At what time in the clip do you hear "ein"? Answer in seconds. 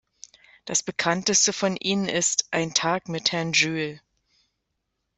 2.49-2.73